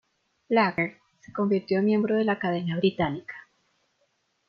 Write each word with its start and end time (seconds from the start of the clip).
Blacker 0.49 0.97
se 1.19 1.31
convirtió 1.31 1.77
en 1.77 1.85
miembro 1.85 2.15
de 2.15 2.23
la 2.25 2.31
Academia 2.31 2.75
Británica. 2.75 3.35